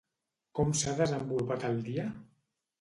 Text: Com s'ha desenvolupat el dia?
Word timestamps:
Com 0.59 0.71
s'ha 0.79 0.95
desenvolupat 1.03 1.69
el 1.71 1.81
dia? 1.93 2.11